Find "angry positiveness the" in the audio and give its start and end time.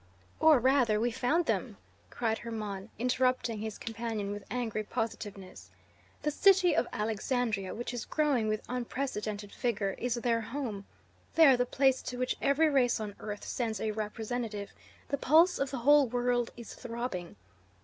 4.49-6.31